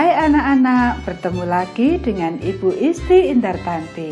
[0.00, 4.08] Hai anak-anak, bertemu lagi dengan Ibu Isti Indartanti.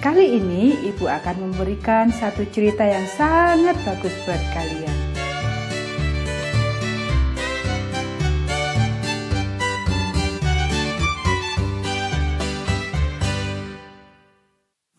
[0.00, 4.96] Kali ini Ibu akan memberikan satu cerita yang sangat bagus buat kalian.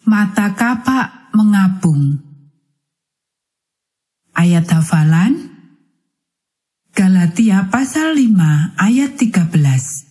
[0.05, 2.21] Mata kapak mengapung.
[4.37, 5.49] Ayat hafalan
[6.93, 10.10] Galatia pasal 5 ayat 13.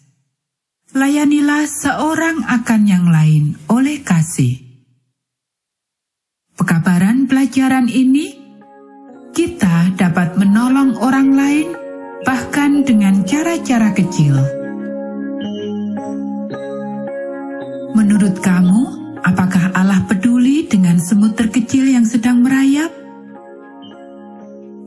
[0.90, 4.58] Layanilah seorang akan yang lain oleh kasih.
[6.58, 8.34] Pekabaran pelajaran ini,
[9.30, 11.68] kita dapat menolong orang lain
[12.26, 14.34] bahkan dengan cara-cara kecil.
[17.94, 22.90] Menurut kamu, apakah Allah peduli dengan semut terkecil yang sedang merayap?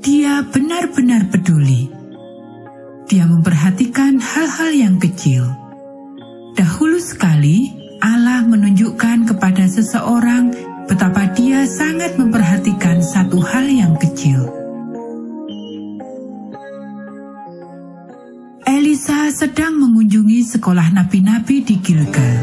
[0.04, 1.88] Dia benar-benar peduli.
[3.08, 5.63] Dia memperhatikan hal-hal yang kecil.
[6.74, 7.70] Dahulu sekali,
[8.02, 10.50] Allah menunjukkan kepada seseorang
[10.90, 14.50] betapa Dia sangat memperhatikan satu hal yang kecil.
[18.66, 22.42] Elisa sedang mengunjungi sekolah nabi-nabi di Gilgal.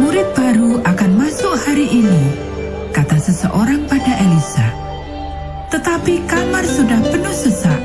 [0.00, 2.24] Murid baru akan masuk hari ini,
[2.96, 4.72] kata seseorang pada Elisa.
[5.68, 7.80] Tetapi kamar sudah penuh sesak,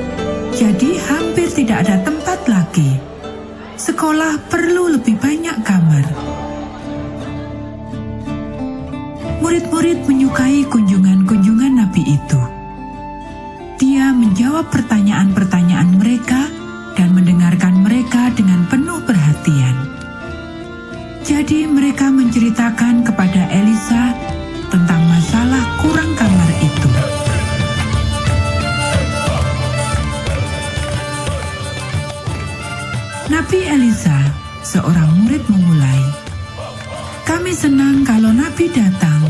[0.55, 3.18] jadi hampir tidak ada tempat lagi.
[3.79, 6.03] Sekolah perlu lebih banyak kamar.
[9.39, 12.41] Murid-murid menyukai kunjungan-kunjungan Nabi itu.
[13.79, 16.51] Dia menjawab pertanyaan-pertanyaan mereka
[16.99, 19.75] dan mendengarkan mereka dengan penuh perhatian.
[21.23, 24.11] Jadi mereka menceritakan kepada Elisa
[33.29, 34.17] Nabi Elisa,
[34.65, 36.01] seorang murid memulai.
[37.29, 39.21] Kami senang kalau Nabi datang,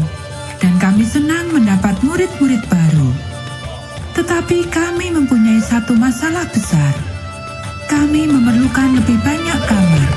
[0.55, 3.11] dan kami senang mendapat murid-murid baru.
[4.15, 6.95] Tetapi kami mempunyai satu masalah besar.
[7.91, 10.09] Kami memerlukan lebih banyak kamar.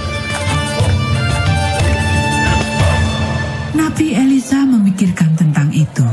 [3.75, 6.07] Nabi Elisa memikirkan tentang itu.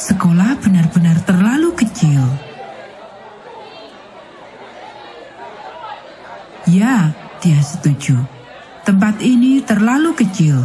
[0.00, 2.51] Sekolah benar-benar terlalu kecil.
[6.72, 7.12] Ya,
[7.44, 8.16] dia setuju.
[8.88, 10.56] Tempat ini terlalu kecil.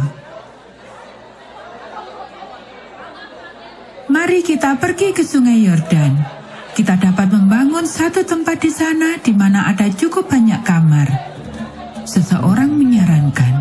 [4.08, 6.16] Mari kita pergi ke Sungai Yordan.
[6.72, 11.08] Kita dapat membangun satu tempat di sana di mana ada cukup banyak kamar.
[12.08, 13.54] Seseorang menyarankan.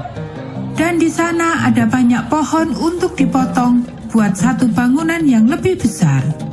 [0.79, 6.46] Dan di sana ada banyak pohon untuk dipotong buat satu bangunan yang lebih besar.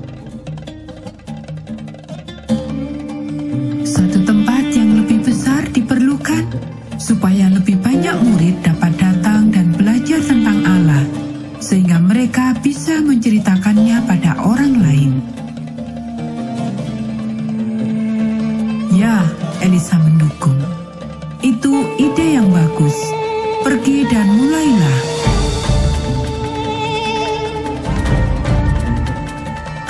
[8.15, 11.03] Banyak murid dapat datang dan belajar tentang Allah,
[11.59, 15.19] sehingga mereka bisa menceritakannya pada orang lain.
[18.95, 19.19] Ya,
[19.67, 20.55] Elisa mendukung.
[21.43, 22.95] Itu ide yang bagus.
[23.67, 25.01] Pergi dan mulailah.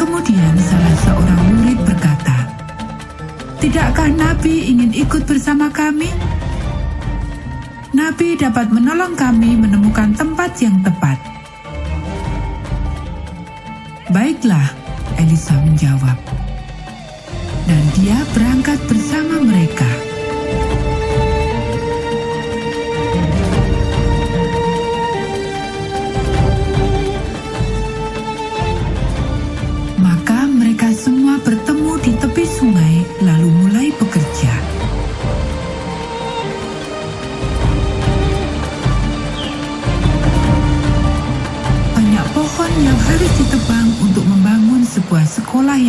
[0.00, 2.36] Kemudian salah seorang murid berkata,
[3.60, 6.08] Tidakkah Nabi ingin ikut bersama kami?
[7.94, 11.14] Nabi dapat menolong kami menemukan tempat yang tepat.
[14.10, 14.74] Baiklah,
[15.14, 16.18] Elisa menjawab.
[17.70, 20.13] Dan dia berangkat bersama mereka.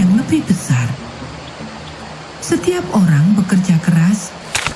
[0.06, 0.86] Yang lebih besar.
[2.46, 4.30] Setiap orang bekerja keras,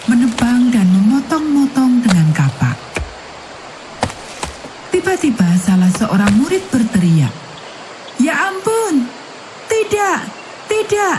[0.10, 2.74] menebang dan memotong-motong dengan kapak.
[4.90, 7.30] Tiba-tiba salah seorang murid berteriak,
[8.18, 9.06] "Ya ampun!
[9.70, 10.20] Tidak!
[10.66, 11.18] Tidak!"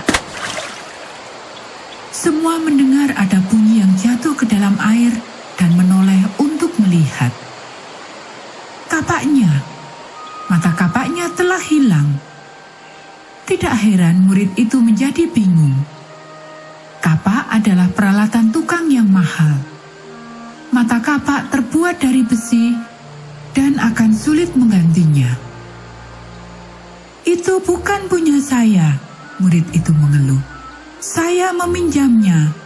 [2.11, 5.15] Semua mendengar ada bunyi yang jatuh ke dalam air
[5.55, 7.31] dan menoleh untuk melihat.
[8.91, 9.63] Kapaknya
[10.51, 12.30] mata kapaknya telah hilang.
[13.61, 15.77] Tidak heran murid itu menjadi bingung.
[17.05, 19.53] Kapak adalah peralatan tukang yang mahal.
[20.73, 22.73] Mata kapak terbuat dari besi
[23.53, 25.37] dan akan sulit menggantinya.
[27.29, 28.97] Itu bukan punya saya,
[29.45, 30.41] murid itu mengeluh.
[30.97, 32.57] Saya meminjamnya.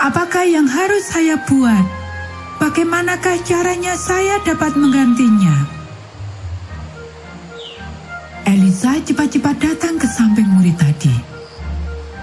[0.00, 1.84] Apakah yang harus saya buat?
[2.64, 5.79] Bagaimanakah caranya saya dapat menggantinya?
[8.70, 11.10] Elisa cepat-cepat datang ke samping murid tadi.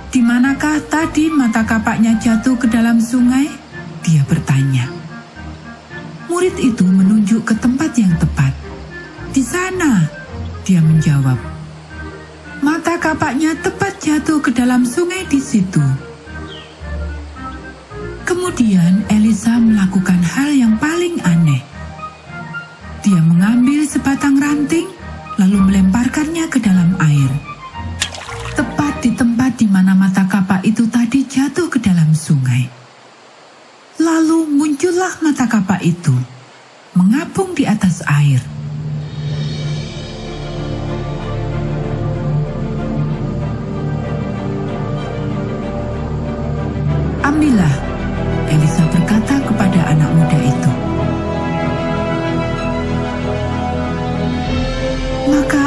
[0.07, 3.51] Di manakah tadi mata kapaknya jatuh ke dalam sungai?
[3.99, 4.87] Dia bertanya.
[6.31, 8.55] Murid itu menunjuk ke tempat yang tepat.
[9.35, 10.07] Di sana,
[10.63, 11.35] dia menjawab.
[12.63, 15.83] Mata kapaknya tepat jatuh ke dalam sungai di situ.
[18.23, 21.59] Kemudian Elisa melakukan hal yang paling aneh.
[23.03, 24.95] Dia mengambil sebatang ranting
[25.37, 27.29] lalu melemparkannya ke dalam air.
[28.57, 32.65] Tepat di tempat di mana mata kapak itu tadi jatuh ke dalam sungai.
[34.01, 36.13] Lalu muncullah mata kapak itu,
[36.97, 38.41] mengapung di atas air.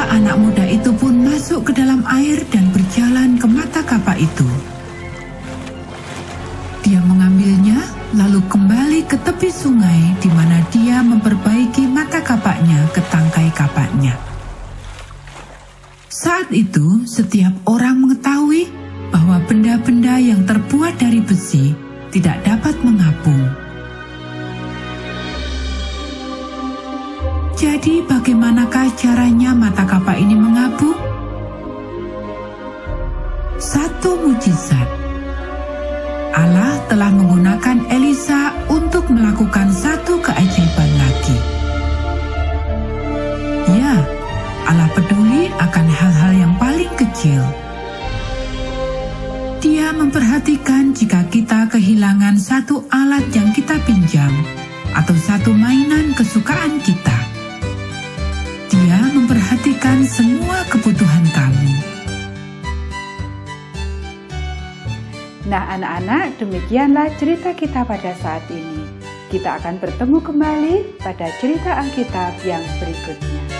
[0.09, 4.47] Anak muda itu pun masuk ke dalam air dan berjalan ke mata kapak itu.
[6.81, 7.77] Dia mengambilnya,
[8.17, 14.17] lalu kembali ke tepi sungai di mana dia memperbaiki mata kapaknya ke tangkai kapaknya.
[16.11, 18.69] Saat itu, setiap orang mengetahui
[19.13, 21.73] bahwa benda-benda yang terbuat dari besi
[22.09, 23.70] tidak dapat mengapung.
[27.61, 30.97] Jadi bagaimanakah caranya mata kapak ini mengapung?
[33.61, 34.89] Satu mujizat.
[36.33, 41.37] Allah telah menggunakan Elisa untuk melakukan satu keajaiban lagi.
[43.77, 43.93] Ya,
[44.65, 47.45] Allah peduli akan hal-hal yang paling kecil.
[49.61, 54.33] Dia memperhatikan jika kita kehilangan satu alat yang kita pinjam
[54.97, 57.30] atau satu mainan kesukaan kita.
[58.91, 61.71] Memperhatikan semua kebutuhan kamu.
[65.47, 68.83] Nah, anak-anak, demikianlah cerita kita pada saat ini.
[69.31, 73.50] Kita akan bertemu kembali pada cerita Alkitab yang berikutnya.